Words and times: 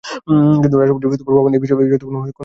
কিন্তু 0.61 0.75
রাষ্ট্রপতি 0.77 1.05
ভবন 1.29 1.51
এই 1.53 1.61
বিষয়ে 1.63 1.77
কোনো 1.77 1.87
সিদ্ধান্ত 1.87 2.05
গ্রহণ 2.05 2.27
করেনি। 2.27 2.33